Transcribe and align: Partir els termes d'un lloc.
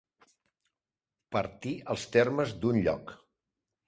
Partir 1.37 1.73
els 1.95 2.05
termes 2.15 2.55
d'un 2.65 2.81
lloc. 2.89 3.13